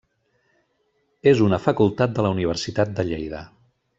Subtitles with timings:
[1.33, 3.45] És una facultat de la Universitat de Lleida.